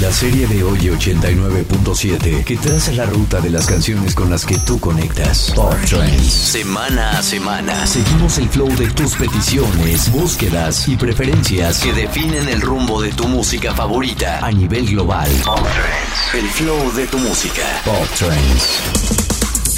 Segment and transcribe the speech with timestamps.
[0.00, 4.56] La serie de hoy 89.7 que traza la ruta de las canciones con las que
[4.58, 5.52] tú conectas.
[5.56, 6.32] Pop Trends.
[6.32, 7.84] Semana a semana.
[7.86, 13.26] Seguimos el flow de tus peticiones, búsquedas y preferencias que definen el rumbo de tu
[13.26, 15.28] música favorita a nivel global.
[15.44, 16.44] Pop Trends.
[16.44, 17.64] El flow de tu música.
[17.84, 19.25] Pop Trends.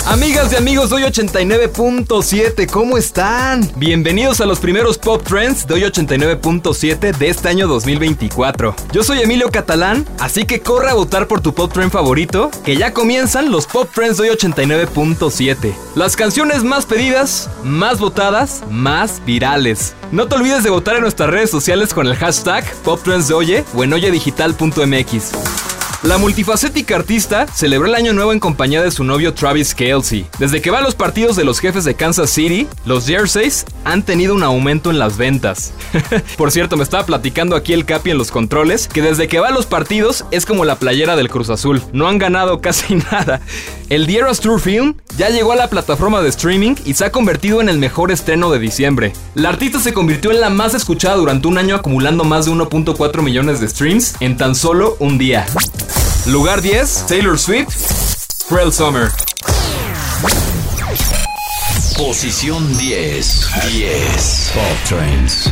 [0.06, 3.70] Amigas y amigos de hoy 89.7, ¿cómo están?
[3.76, 8.74] Bienvenidos a los primeros Pop Trends de hoy 89.7 de este año 2024.
[8.92, 12.76] Yo soy Emilio Catalán, así que corre a votar por tu Pop Trend favorito, que
[12.76, 15.74] ya comienzan los Pop Trends de hoy 89.7.
[15.94, 19.94] Las canciones más pedidas, más votadas, más virales.
[20.10, 23.34] No te olvides de votar en nuestras redes sociales con el hashtag Pop Trends de
[23.34, 25.77] Oye o en oyedigital.mx.
[26.04, 30.26] La multifacética artista celebró el año nuevo en compañía de su novio Travis Kelsey.
[30.38, 34.04] Desde que va a los partidos de los jefes de Kansas City, los jerseys han
[34.04, 35.72] tenido un aumento en las ventas.
[36.38, 39.48] Por cierto, me estaba platicando aquí el Capi en los controles que desde que va
[39.48, 41.82] a los partidos es como la playera del Cruz Azul.
[41.92, 43.40] No han ganado casi nada.
[43.88, 47.12] El The Eras Tour Film ya llegó a la plataforma de streaming y se ha
[47.12, 49.14] convertido en el mejor estreno de diciembre.
[49.34, 53.22] La artista se convirtió en la más escuchada durante un año acumulando más de 1.4
[53.22, 55.46] millones de streams en tan solo un día.
[56.26, 57.74] Lugar 10, Taylor Swift,
[58.46, 59.10] Cruel Summer.
[61.96, 63.48] Posición 10.
[63.72, 64.52] 10.
[64.54, 65.50] Pop Trains.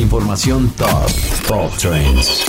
[0.00, 1.10] Información top.
[1.46, 2.44] Pop Trends.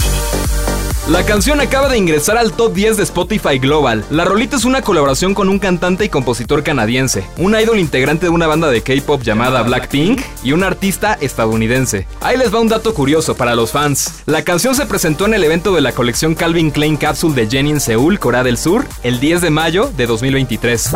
[1.09, 4.05] La canción acaba de ingresar al top 10 de Spotify Global.
[4.11, 8.29] La rolita es una colaboración con un cantante y compositor canadiense, un idol integrante de
[8.29, 12.05] una banda de K-pop llamada Blackpink y un artista estadounidense.
[12.21, 14.21] Ahí les va un dato curioso para los fans.
[14.27, 17.71] La canción se presentó en el evento de la colección Calvin Klein Capsule de Jenny
[17.71, 20.91] en Seúl, Corea del Sur, el 10 de mayo de 2023.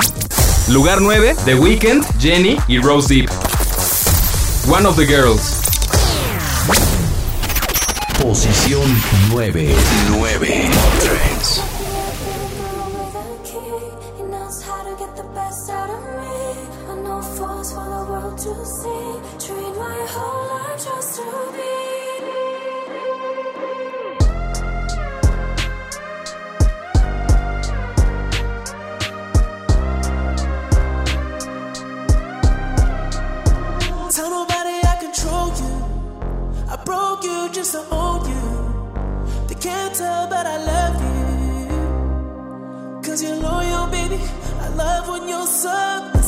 [0.70, 3.32] Lugar 9, The Weeknd, Jenny y Rose Deep.
[4.70, 5.63] One of the Girls.
[8.34, 8.82] Posición
[9.30, 9.76] 9.
[10.10, 10.70] 9.
[11.00, 11.73] Trends.
[39.94, 41.70] tell, but I love you.
[43.04, 44.20] Cause you're loyal, baby.
[44.60, 46.23] I love when you're so.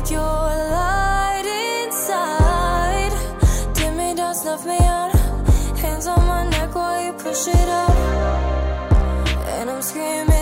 [0.00, 3.12] take your light inside.
[3.74, 5.12] Dim me down, snuff me out.
[5.78, 7.96] Hands on my neck while you push it up,
[9.56, 10.37] And I'm screaming.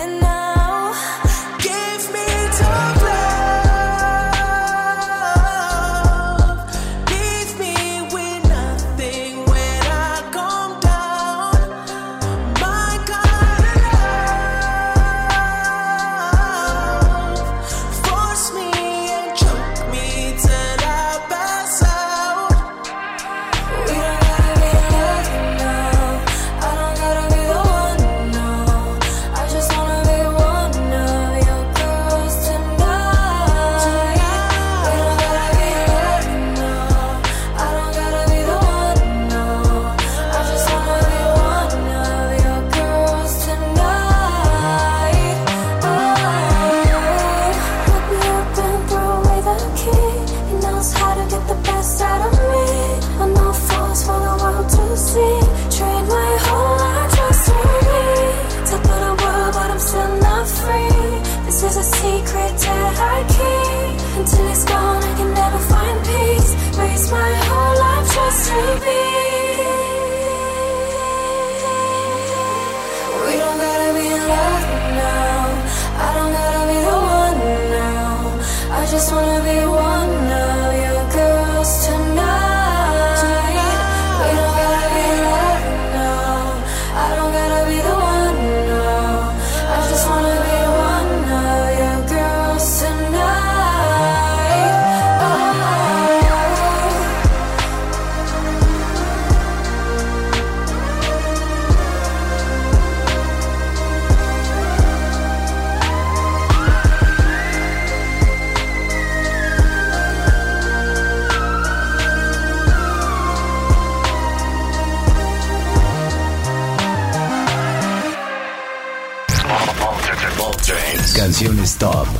[78.89, 79.66] just wanna be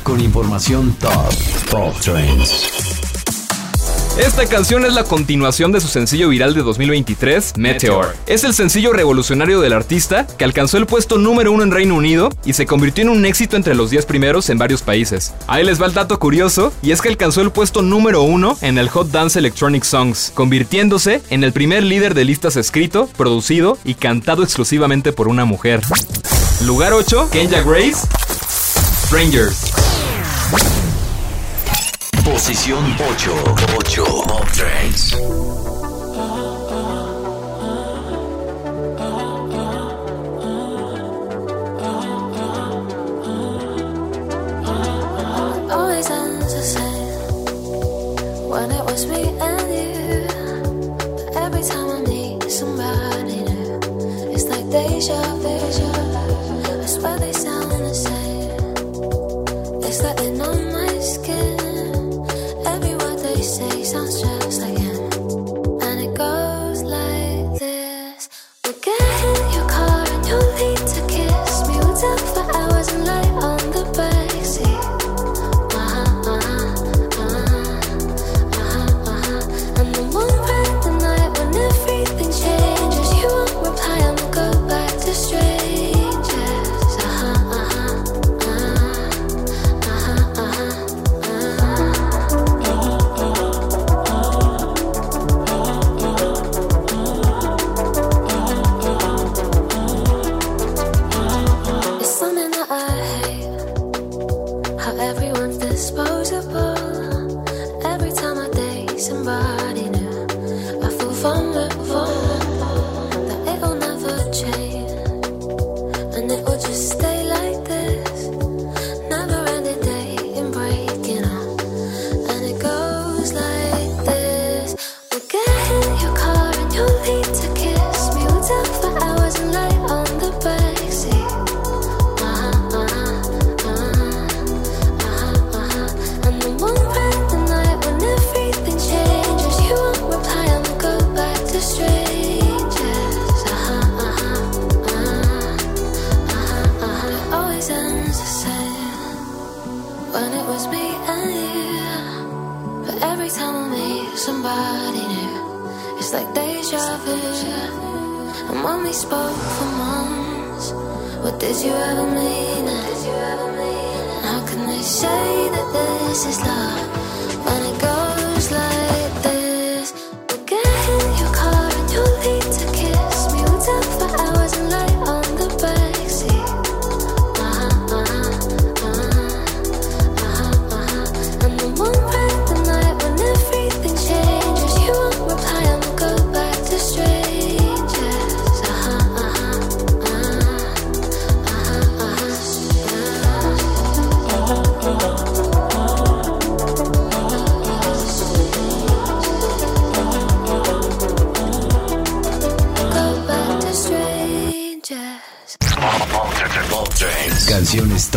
[0.08, 1.34] con información top.
[1.70, 2.70] Top Trends.
[4.18, 8.16] Esta canción es la continuación de su sencillo viral de 2023, Meteor.
[8.26, 12.30] Es el sencillo revolucionario del artista que alcanzó el puesto número uno en Reino Unido
[12.46, 15.34] y se convirtió en un éxito entre los 10 primeros en varios países.
[15.46, 18.78] Ahí les va el dato curioso y es que alcanzó el puesto número uno en
[18.78, 23.96] el Hot Dance Electronic Songs, convirtiéndose en el primer líder de listas escrito, producido y
[23.96, 25.82] cantado exclusivamente por una mujer.
[26.64, 28.08] Lugar 8, Kenya Grace,
[29.06, 29.87] Strangers.
[32.24, 35.14] Position 8, 8, Bob Trends.
[45.70, 47.20] Always the same
[48.48, 50.28] when it was me and you.
[51.34, 53.80] But every time I meet somebody new,
[54.32, 56.17] it's like deja vu.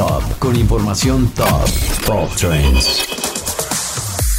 [0.00, 1.68] Top con información top.
[2.06, 3.04] Pop Trends.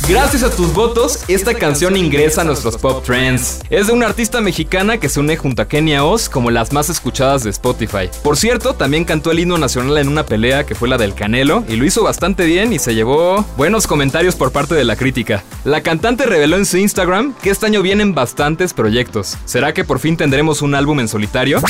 [0.09, 3.59] Gracias a tus votos, esta canción ingresa a nuestros Pop Trends.
[3.69, 6.89] Es de una artista mexicana que se une junto a Kenia Oz como las más
[6.89, 8.09] escuchadas de Spotify.
[8.23, 11.63] Por cierto, también cantó el himno nacional en una pelea que fue la del Canelo
[11.69, 15.43] y lo hizo bastante bien y se llevó buenos comentarios por parte de la crítica.
[15.63, 19.37] La cantante reveló en su Instagram que este año vienen bastantes proyectos.
[19.45, 21.61] ¿Será que por fin tendremos un álbum en solitario?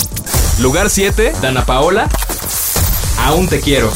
[0.61, 2.07] Lugar 7, Dana Paola.
[3.17, 3.91] Aún te quiero.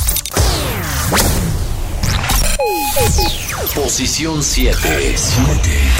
[3.75, 5.15] Posición 7.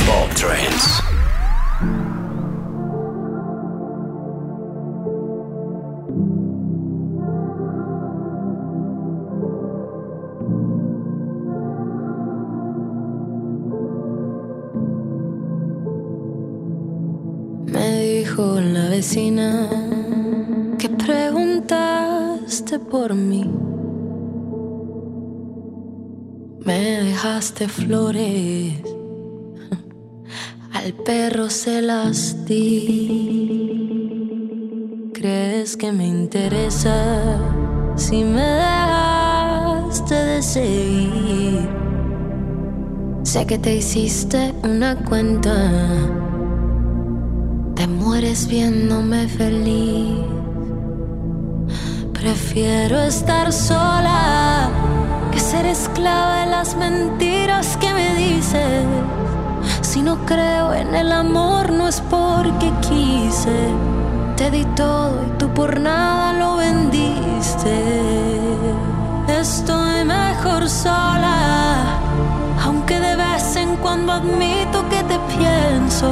[0.06, 1.04] Pop Trends.
[17.66, 19.68] Me dijo la vecina
[20.80, 20.90] que
[22.46, 23.44] preguntaste por mí.
[26.64, 28.82] Me dejaste flores,
[30.74, 33.42] al perro se las di.
[35.14, 37.40] ¿Crees que me interesa
[37.96, 41.70] si me dejaste de seguir?
[43.24, 45.72] Sé que te hiciste una cuenta.
[47.76, 50.35] Te mueres viéndome feliz.
[52.26, 54.68] Prefiero estar sola
[55.32, 58.84] que ser esclava de las mentiras que me dices.
[59.82, 63.56] Si no creo en el amor, no es porque quise.
[64.38, 67.76] Te di todo y tú por nada lo vendiste.
[69.28, 71.84] Estoy mejor sola,
[72.64, 76.10] aunque de vez en cuando admito que te pienso.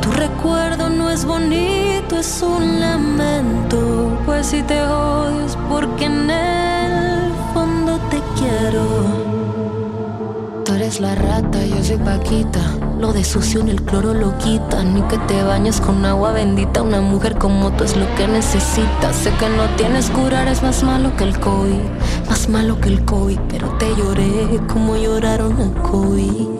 [0.00, 4.18] Tu recuerdo no es bonito, es un lamento.
[4.24, 8.84] Pues si te odio es porque en el fondo te quiero.
[10.64, 12.60] Tú eres la rata, yo soy Paquita.
[12.98, 14.82] Lo de sucio en el cloro lo quita.
[14.82, 16.82] Ni que te bañes con agua bendita.
[16.82, 19.16] Una mujer como tú es lo que necesitas.
[19.16, 21.82] Sé que no tienes curar, es más malo que el COVID.
[22.28, 23.38] Más malo que el COVID.
[23.48, 26.54] Pero te lloré como lloraron el COVID.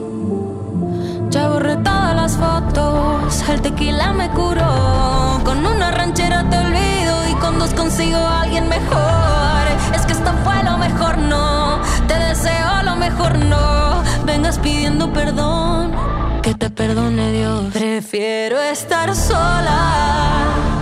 [1.31, 5.41] Ya borré todas las fotos, el tequila me curó.
[5.45, 9.64] Con una ranchera te olvido y con dos consigo a alguien mejor.
[9.95, 11.81] Es que esto fue lo mejor, no.
[12.07, 14.03] Te deseo lo mejor, no.
[14.25, 15.93] Vengas pidiendo perdón,
[16.43, 17.73] que te perdone Dios.
[17.73, 20.74] Prefiero estar sola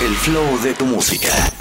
[0.00, 1.59] El flow de tu música.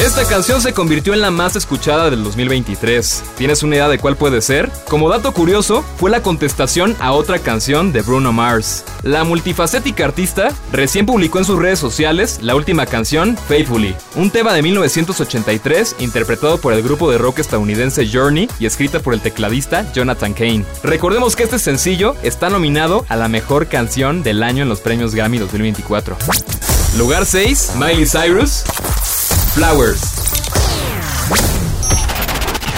[0.00, 3.22] Esta canción se convirtió en la más escuchada del 2023.
[3.36, 4.70] ¿Tienes una idea de cuál puede ser?
[4.88, 8.82] Como dato curioso, fue la contestación a otra canción de Bruno Mars.
[9.02, 14.54] La multifacética artista recién publicó en sus redes sociales la última canción, Faithfully, un tema
[14.54, 19.92] de 1983 interpretado por el grupo de rock estadounidense Journey y escrita por el tecladista
[19.92, 20.64] Jonathan Kane.
[20.82, 25.14] Recordemos que este sencillo está nominado a la mejor canción del año en los premios
[25.14, 26.16] Grammy 2024.
[26.96, 28.64] Lugar 6, Miley Cyrus,
[29.54, 30.00] Flowers.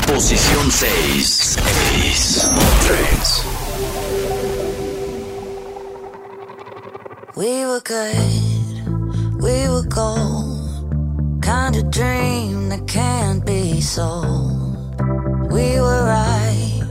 [0.06, 1.28] Posición 6.
[1.28, 2.50] 6.
[2.86, 3.44] Trends.
[7.36, 11.42] We were good, we were gold.
[11.42, 14.94] Kind of dream that can't be sold.
[15.52, 16.82] We were right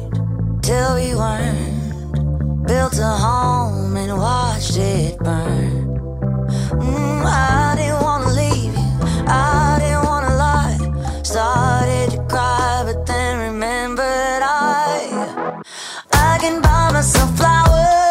[0.61, 2.67] till we weren't.
[2.67, 5.87] Built a home and watched it burn.
[6.79, 8.00] Mm, I didn't
[16.41, 18.10] can buy myself flowers.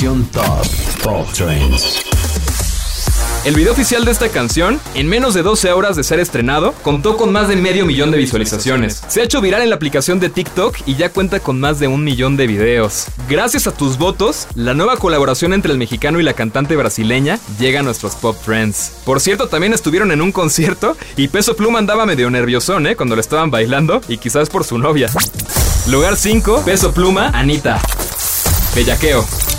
[0.00, 0.66] Top.
[1.04, 2.00] Pop Trends.
[3.44, 7.18] El video oficial de esta canción, en menos de 12 horas de ser estrenado, contó
[7.18, 9.02] con más de medio millón de visualizaciones.
[9.08, 11.88] Se ha hecho viral en la aplicación de TikTok y ya cuenta con más de
[11.88, 13.08] un millón de videos.
[13.28, 17.80] Gracias a tus votos, la nueva colaboración entre el mexicano y la cantante brasileña llega
[17.80, 18.92] a nuestros Pop Trends.
[19.04, 22.96] Por cierto, también estuvieron en un concierto y Peso Pluma andaba medio nerviosón, ¿eh?
[22.96, 25.10] Cuando lo estaban bailando y quizás por su novia.
[25.88, 27.82] Lugar 5, Peso Pluma, Anita.
[28.74, 29.49] Bellaqueo.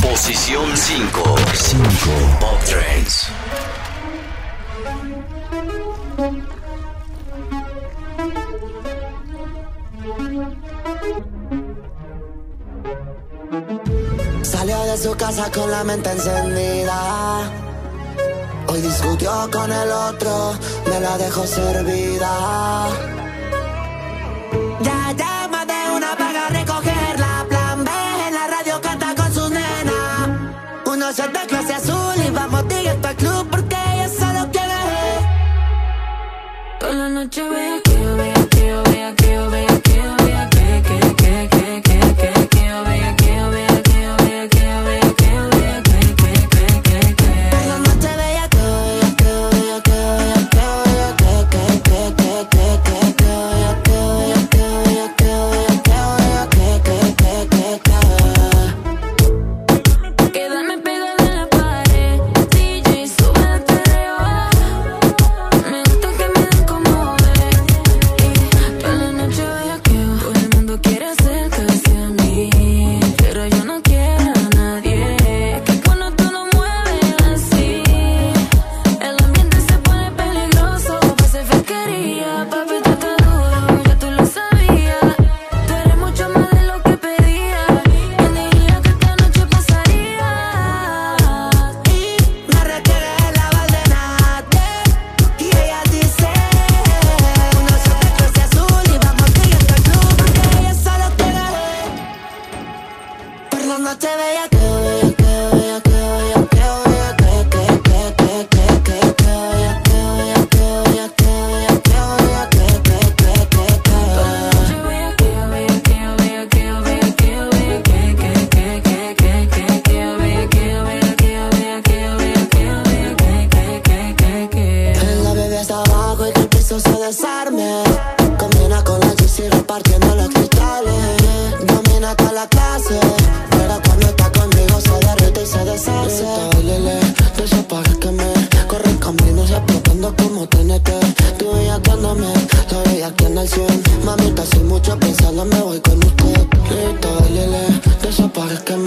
[0.00, 1.34] Posición 5.
[1.54, 1.84] 5.
[2.40, 3.28] Pop Trends.
[14.42, 17.50] Salió de su casa con la mente encendida.
[18.68, 20.54] Hoy discutió con el otro,
[20.88, 22.88] me la dejó servida.
[31.08, 34.74] noches de clase azul y vamos directo al club porque ella solo quiere.
[36.78, 37.87] Toda la noche voy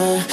[0.02, 0.31] summer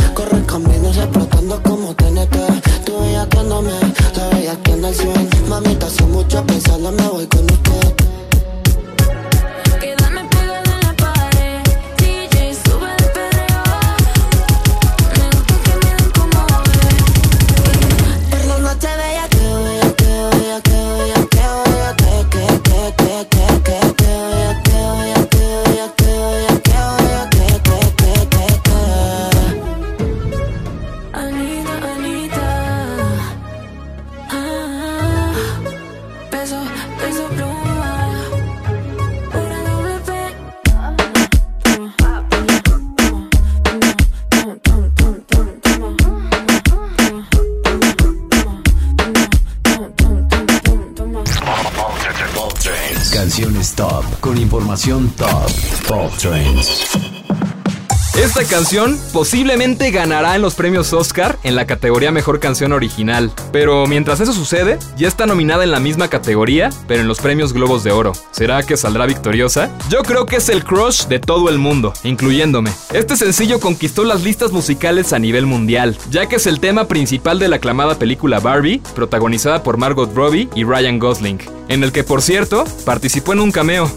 [58.58, 63.30] canción posiblemente ganará en los premios Oscar en la categoría Mejor Canción Original.
[63.52, 67.52] Pero mientras eso sucede, ya está nominada en la misma categoría, pero en los premios
[67.52, 68.14] Globos de Oro.
[68.32, 69.70] ¿Será que saldrá victoriosa?
[69.90, 72.72] Yo creo que es el crush de todo el mundo, incluyéndome.
[72.92, 77.38] Este sencillo conquistó las listas musicales a nivel mundial, ya que es el tema principal
[77.38, 82.02] de la aclamada película Barbie, protagonizada por Margot Robbie y Ryan Gosling, en el que
[82.02, 83.88] por cierto participó en un cameo.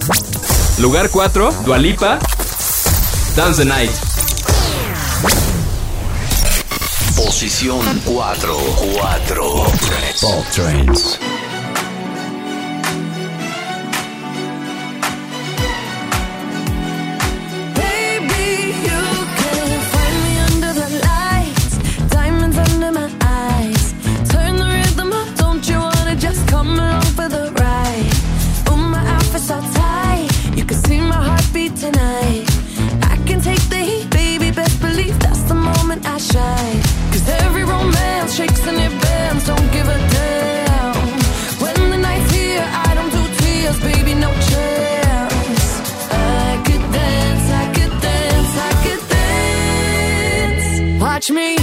[0.77, 2.19] Lugar 4, Dualipa,
[3.35, 4.10] Dance the Night.
[7.25, 8.57] Posición 4.
[8.95, 9.43] 4.
[10.21, 11.19] Pop Trends.
[51.21, 51.60] touch me.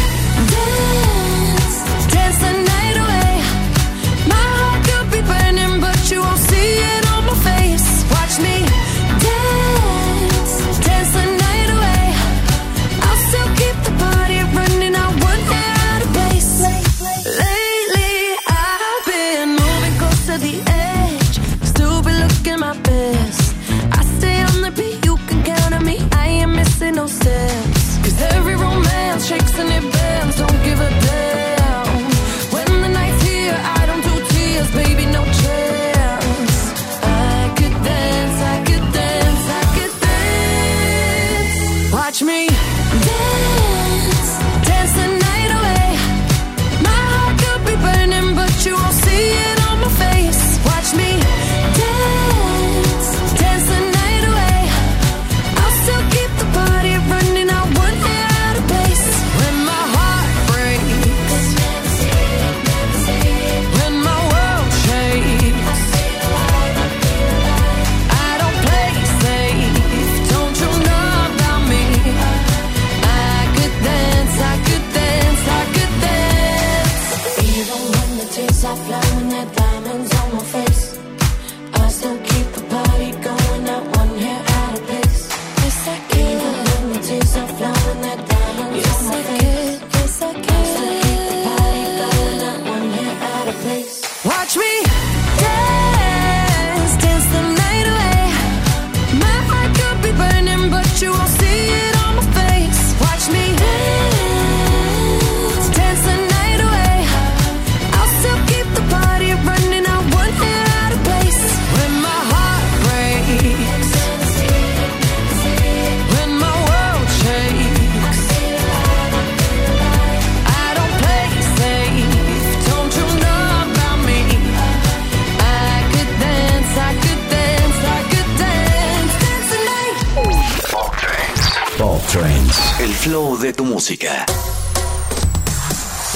[133.40, 134.26] De tu música.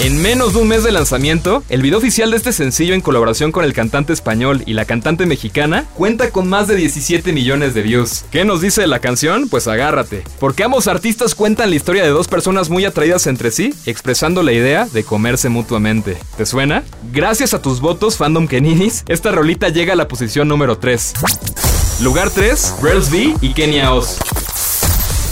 [0.01, 3.53] En menos de un mes de lanzamiento, el video oficial de este sencillo en colaboración
[3.53, 7.83] con el cantante español y la cantante mexicana cuenta con más de 17 millones de
[7.83, 8.25] views.
[8.33, 9.49] ¿Qué nos dice la canción?
[9.49, 10.25] Pues agárrate.
[10.41, 14.53] Porque ambos artistas cuentan la historia de dos personas muy atraídas entre sí, expresando la
[14.53, 16.17] idea de comerse mutuamente.
[16.37, 16.83] ¿Te suena?
[17.13, 21.13] Gracias a tus votos, Fandom Keninis, esta rolita llega a la posición número 3.
[22.01, 24.19] Lugar 3, Rels B y Kenia Oz.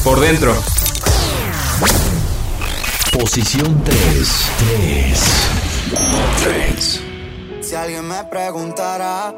[0.05, 0.55] Por dentro.
[3.13, 3.97] Posición 3.
[4.59, 5.21] 3.
[5.91, 7.01] Pop Trends.
[7.63, 9.35] Si alguien me preguntara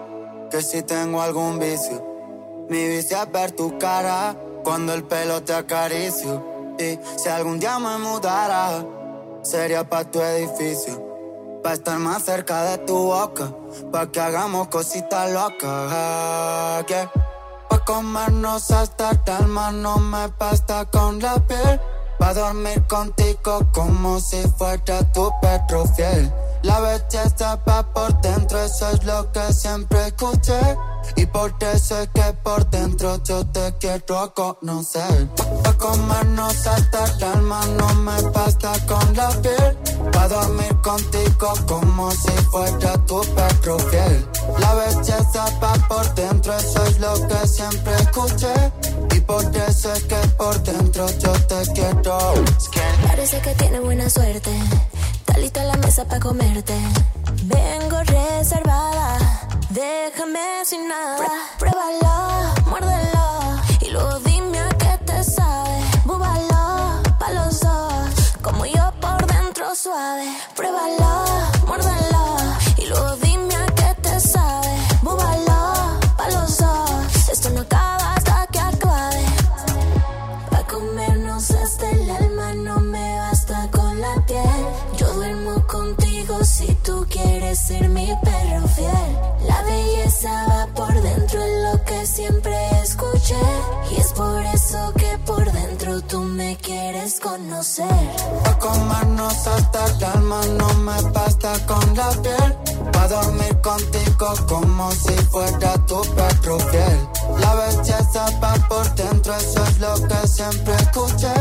[0.51, 5.55] que si tengo algún vicio, mi vicio es ver tu cara cuando el pelo te
[5.55, 6.75] acaricio.
[6.79, 8.85] Y si algún día me mudara,
[9.43, 11.61] sería pa' tu edificio.
[11.63, 13.53] Pa' estar más cerca de tu boca,
[13.93, 16.87] pa' que hagamos cositas locas.
[16.89, 17.11] Yeah.
[17.69, 21.81] Pa' comernos hasta el alma, no me basta con la piel.
[22.23, 26.33] Pa' dormir contigo como si fuera tu perro fiel.
[26.63, 30.61] La belleza va por dentro, eso es lo que siempre escuché.
[31.17, 35.29] Y por eso es que por dentro yo te quiero conocer.
[35.65, 39.77] Pa' comernos hasta el alma, no me basta con la piel.
[40.13, 44.29] Pa' dormir contigo como si fuera tu perro fiel.
[44.61, 48.73] La belleza va por dentro, eso es lo que siempre escuché.
[49.27, 52.35] Por eso es que por dentro yo te quiero.
[53.09, 54.51] Parece que tiene buena suerte.
[55.53, 56.73] Está la mesa para comerte.
[57.43, 59.19] Vengo reservada.
[59.69, 61.29] Déjame sin nada.
[61.59, 63.61] Pruébalo, muérdelo.
[63.83, 65.77] Y luego dime a qué te sabe.
[66.07, 67.93] Búbalo, pa' los dos.
[68.41, 70.27] Como yo por dentro suave.
[70.57, 71.25] Pruébalo,
[71.67, 72.37] muérdelo.
[72.79, 74.75] Y luego dime a qué te sabe.
[75.03, 77.29] Búbalo, pa' los dos.
[77.31, 78.15] Esto no acaba
[81.33, 84.67] hasta el alma no me basta con la piel.
[84.99, 89.19] Yo duermo contigo si tú quieres ser mi perro fiel.
[89.47, 93.41] La belleza va por dentro es lo que siempre escuché.
[93.91, 97.89] Y es por eso que por dentro tú me quieres conocer.
[98.45, 102.57] Pa' comernos hasta el alma, no me basta con la piel.
[102.93, 107.12] Pa' dormir contigo como si fuera tu perro fiel.
[107.39, 111.33] La belleza va por dentro, eso es lo que siempre escuché.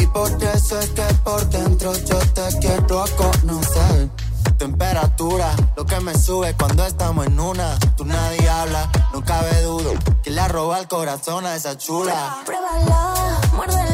[0.00, 4.10] Y por eso es que por dentro yo te quiero conocer.
[4.58, 7.78] Temperatura, lo que me sube cuando estamos en una.
[7.96, 9.90] Tú nadie habla, no cabe duda.
[10.22, 12.38] Que le roba el corazón a esa chula.
[12.44, 13.87] Pruébalo, muérdelo.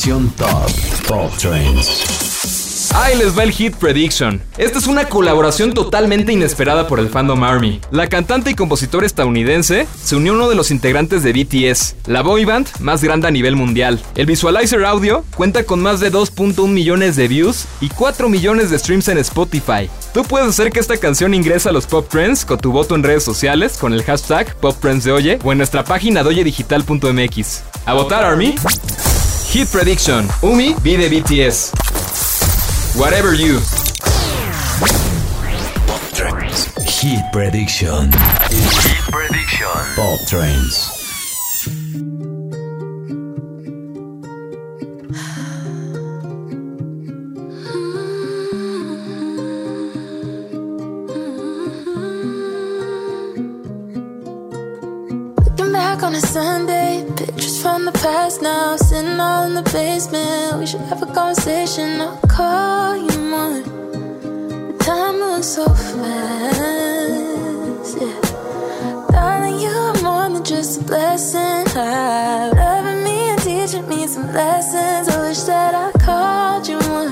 [0.00, 1.30] Información top.
[1.38, 2.90] Trends.
[2.94, 4.40] Ahí les va el hit Prediction.
[4.56, 7.80] Esta es una colaboración totalmente inesperada por el fandom Army.
[7.90, 12.22] La cantante y compositora estadounidense se unió a uno de los integrantes de BTS, la
[12.22, 14.00] boy band más grande a nivel mundial.
[14.14, 18.78] El visualizer audio cuenta con más de 2.1 millones de views y 4 millones de
[18.78, 19.90] streams en Spotify.
[20.14, 23.02] Tú puedes hacer que esta canción ingrese a los Pop Trends con tu voto en
[23.02, 27.62] redes sociales con el hashtag Pop Trends de Oye o en nuestra página doyedigital.mx.
[27.86, 28.54] ¿A votar, Army?
[29.52, 30.28] Hit Prediction.
[30.44, 31.72] Umi, B de BTS.
[32.96, 33.58] Whatever you.
[35.88, 36.66] Pop Trends.
[37.00, 38.12] Hit Prediction.
[38.12, 39.66] Hit Prediction.
[39.96, 40.76] Pop Trends.
[55.44, 56.79] Looking back on a Sunday,
[57.80, 60.58] from the past now, sitting all in the basement.
[60.58, 62.00] We should have a conversation.
[62.00, 63.62] I'll call you more.
[63.62, 66.08] The time moves so fast,
[68.00, 68.20] yeah.
[69.10, 71.64] Darling, you are more than just a blessing.
[71.74, 75.08] Loving me and teaching me some lessons.
[75.08, 77.10] I wish that I called you more,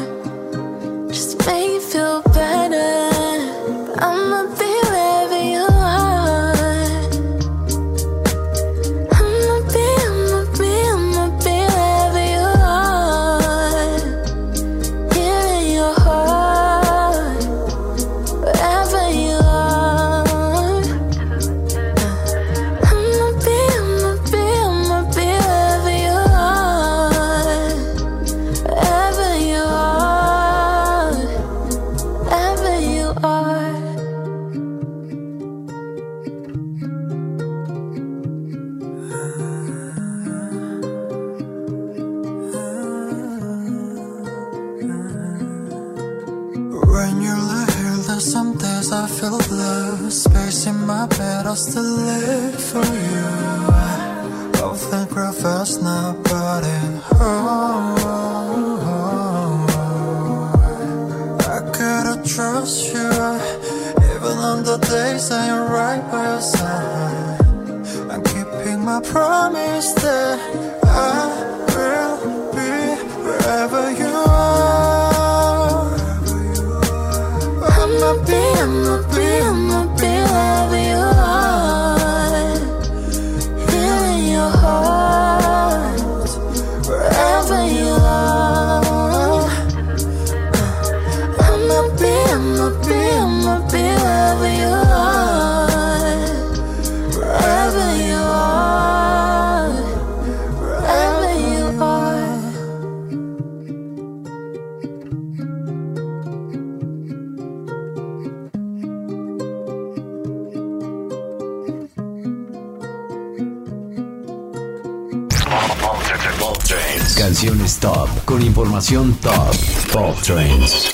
[116.38, 117.16] Pop Trends.
[117.16, 119.54] Canciones top con información top.
[119.92, 120.90] Pop Trends.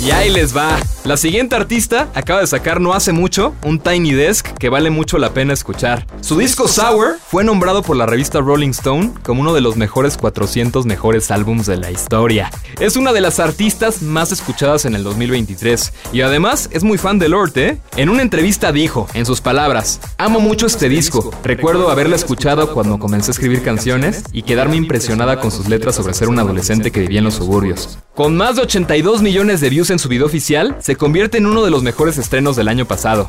[0.00, 0.78] Y ahí les va.
[1.04, 5.16] La siguiente artista acaba de sacar no hace mucho un Tiny Desk que vale mucho
[5.16, 6.06] la pena escuchar.
[6.20, 10.18] Su disco Sour fue nombrado por la revista Rolling Stone como uno de los mejores
[10.18, 12.50] 400 mejores álbums de la historia.
[12.82, 17.20] Es una de las artistas más escuchadas en el 2023 y además es muy fan
[17.20, 17.78] de Lord, ¿eh?
[17.96, 21.30] En una entrevista dijo, en sus palabras, amo mucho este disco.
[21.44, 26.12] Recuerdo haberla escuchado cuando comencé a escribir canciones y quedarme impresionada con sus letras sobre
[26.12, 28.00] ser un adolescente que vivía en los suburbios.
[28.16, 31.62] Con más de 82 millones de views en su video oficial, se convierte en uno
[31.62, 33.28] de los mejores estrenos del año pasado.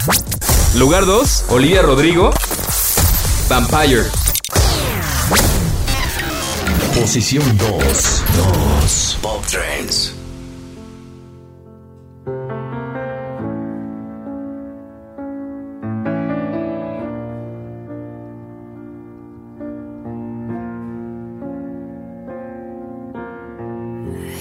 [0.78, 2.32] Lugar 2, Olivia Rodrigo,
[3.49, 4.01] Vampire.
[6.95, 8.23] Posición 2.
[8.36, 9.22] 2.
[9.22, 10.14] Pop Trends.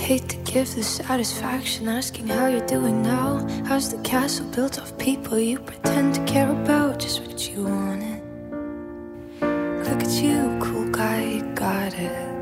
[0.00, 3.46] Hate to give the satisfaction asking how you're doing now.
[3.66, 6.98] How's the castle built of people you pretend to care about?
[6.98, 8.22] Just what you wanted.
[9.40, 12.41] Look at you, cool guy, you got it.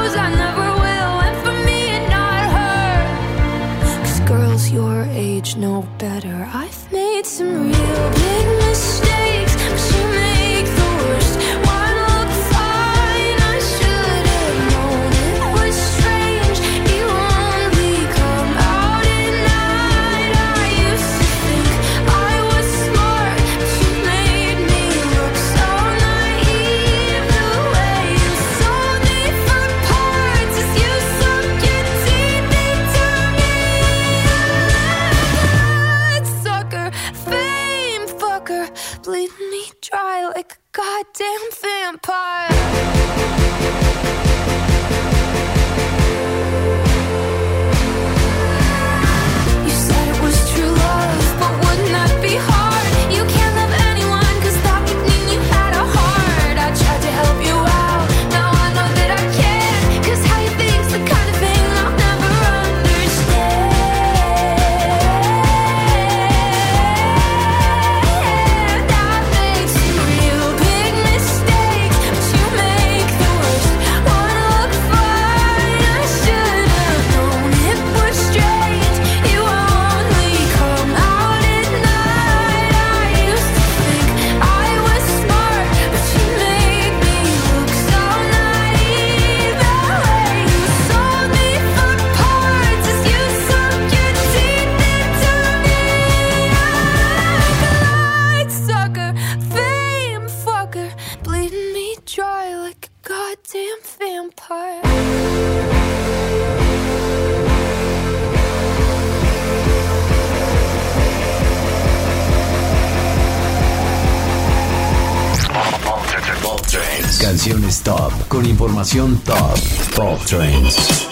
[118.61, 119.57] información top.
[119.95, 121.07] Pop Trends.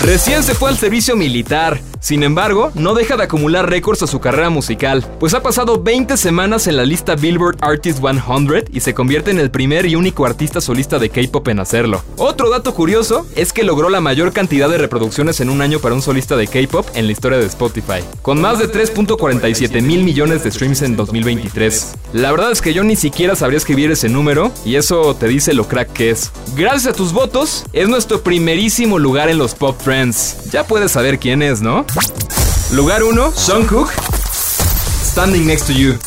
[0.00, 1.78] Recién se fue al servicio militar.
[2.02, 6.16] Sin embargo, no deja de acumular récords a su carrera musical, pues ha pasado 20
[6.16, 10.26] semanas en la lista Billboard Artist 100 y se convierte en el primer y único
[10.26, 12.02] artista solista de K-pop en hacerlo.
[12.16, 15.94] Otro dato curioso es que logró la mayor cantidad de reproducciones en un año para
[15.94, 20.42] un solista de K-pop en la historia de Spotify, con más de 3.47 mil millones
[20.42, 21.94] de streams en 2023.
[22.14, 25.54] La verdad es que yo ni siquiera sabría escribir ese número y eso te dice
[25.54, 26.32] lo crack que es.
[26.56, 30.50] Gracias a tus votos, es nuestro primerísimo lugar en los Pop Trends.
[30.50, 31.86] Ya puedes saber quién es, ¿no?
[32.70, 33.92] Lugar 1, Jungkook.
[35.04, 35.98] Standing Next to You.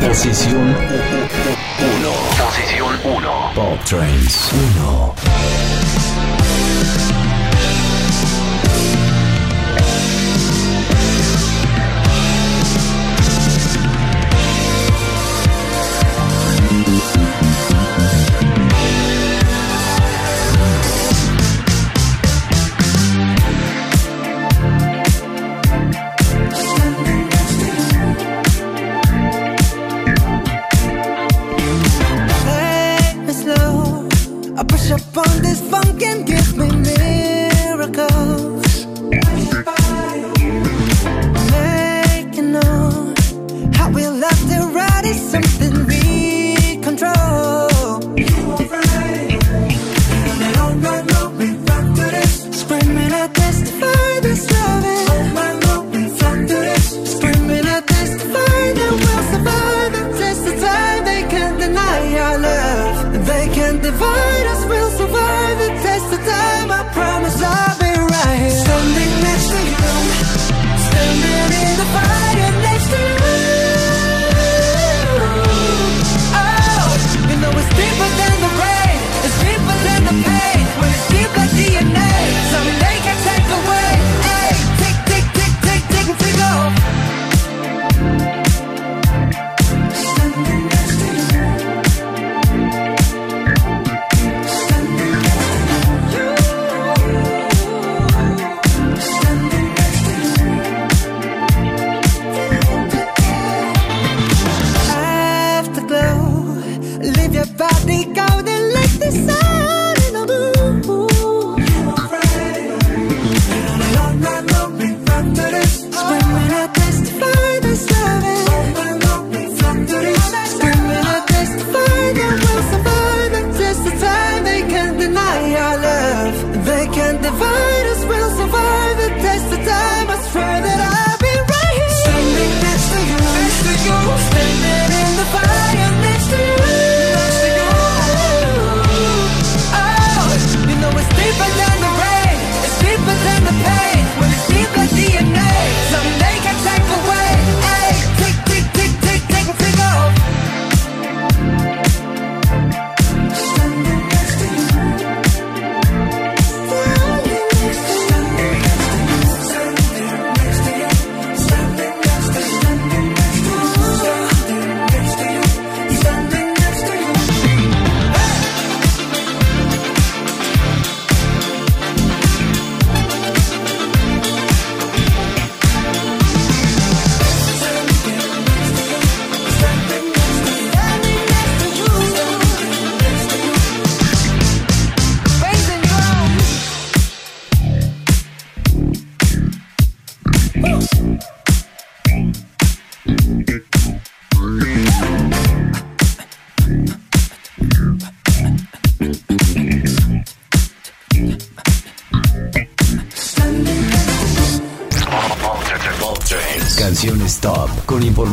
[0.00, 0.76] Posición 1.
[2.38, 3.54] Posición 1.
[3.54, 5.14] Pop Trends 1.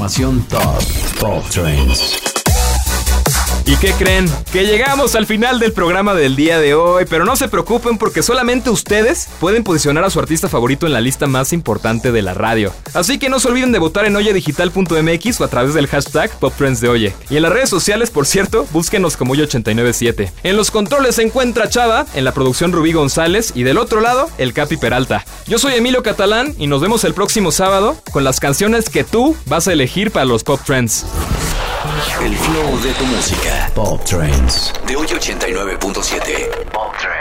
[0.06, 0.84] Información top.
[1.20, 2.25] Pop Trends.
[3.86, 4.28] ¿Y qué creen?
[4.52, 8.24] Que llegamos al final del programa del día de hoy, pero no se preocupen porque
[8.24, 12.34] solamente ustedes pueden posicionar a su artista favorito en la lista más importante de la
[12.34, 12.74] radio.
[12.96, 16.82] Así que no se olviden de votar en oyedigital.mx o a través del hashtag PopTrends
[16.82, 17.16] de Oye.
[17.30, 20.32] Y en las redes sociales, por cierto, búsquenos como Oye897.
[20.42, 24.32] En los controles se encuentra Chava, en la producción Rubí González y del otro lado,
[24.40, 25.24] el Capi Peralta.
[25.46, 29.38] Yo soy Emilio Catalán y nos vemos el próximo sábado con las canciones que tú
[29.46, 31.06] vas a elegir para los Pop Trends.
[31.96, 33.72] El flow de tu música.
[33.74, 34.74] Pop Trends.
[34.86, 36.70] De hoy 89.7.
[36.72, 37.15] Pop Trends.